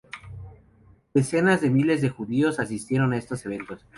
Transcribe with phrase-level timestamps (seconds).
[1.13, 3.85] Decenas de miles de judíos asistieron a estos eventos.